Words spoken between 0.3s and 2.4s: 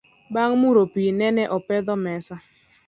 Bang muro pii nene opedho mesa